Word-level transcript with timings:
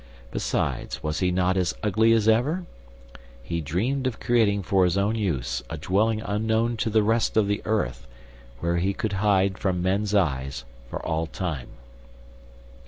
Besides, 0.31 1.03
was 1.03 1.19
he 1.19 1.29
not 1.29 1.55
as 1.57 1.75
ugly 1.83 2.11
as 2.13 2.27
ever? 2.27 2.65
He 3.43 3.61
dreamed 3.61 4.07
of 4.07 4.19
creating 4.19 4.63
for 4.63 4.83
his 4.83 4.97
own 4.97 5.13
use 5.13 5.61
a 5.69 5.77
dwelling 5.77 6.21
unknown 6.25 6.75
to 6.77 6.89
the 6.89 7.03
rest 7.03 7.37
of 7.37 7.45
the 7.47 7.61
earth, 7.65 8.07
where 8.61 8.77
he 8.77 8.93
could 8.93 9.13
hide 9.13 9.59
from 9.59 9.83
men's 9.83 10.15
eyes 10.15 10.65
for 10.89 11.05
all 11.05 11.27
time. 11.27 11.67